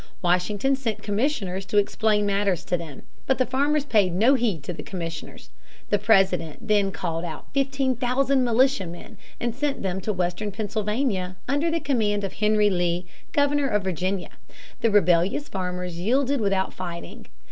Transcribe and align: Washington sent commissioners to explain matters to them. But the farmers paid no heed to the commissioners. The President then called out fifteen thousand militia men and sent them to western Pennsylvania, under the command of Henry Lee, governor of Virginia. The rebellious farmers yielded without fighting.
Washington 0.23 0.75
sent 0.75 1.03
commissioners 1.03 1.63
to 1.67 1.77
explain 1.77 2.25
matters 2.25 2.65
to 2.65 2.75
them. 2.75 3.03
But 3.27 3.37
the 3.37 3.45
farmers 3.45 3.85
paid 3.85 4.15
no 4.15 4.33
heed 4.33 4.63
to 4.63 4.73
the 4.73 4.81
commissioners. 4.81 5.51
The 5.91 5.99
President 5.99 6.67
then 6.67 6.91
called 6.91 7.23
out 7.23 7.53
fifteen 7.53 7.95
thousand 7.95 8.43
militia 8.43 8.87
men 8.87 9.19
and 9.39 9.53
sent 9.53 9.83
them 9.83 10.01
to 10.01 10.11
western 10.11 10.51
Pennsylvania, 10.51 11.35
under 11.47 11.69
the 11.69 11.79
command 11.79 12.23
of 12.23 12.33
Henry 12.33 12.71
Lee, 12.71 13.05
governor 13.31 13.67
of 13.67 13.83
Virginia. 13.83 14.29
The 14.79 14.89
rebellious 14.89 15.47
farmers 15.47 15.99
yielded 15.99 16.41
without 16.41 16.73
fighting. 16.73 17.27